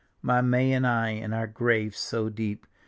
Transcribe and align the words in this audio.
My 0.23 0.41
May 0.41 0.73
and 0.73 0.87
I, 0.87 1.09
in 1.09 1.31
our 1.31 1.45
grave 1.45 1.95
so 1.95 2.27
deep. 2.27 2.65